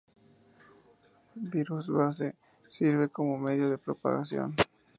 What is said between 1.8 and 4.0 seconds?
Base: Sirve como medio de